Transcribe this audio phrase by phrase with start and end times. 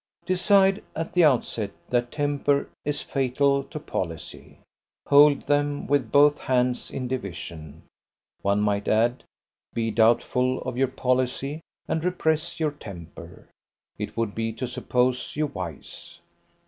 [0.25, 4.57] Decide at the outset, that temper is fatal to policy:
[5.05, 7.83] hold them with both hands in division.
[8.41, 9.23] One might add,
[9.75, 13.47] be doubtful of your policy and repress your temper:
[13.99, 16.17] it would be to suppose you wise.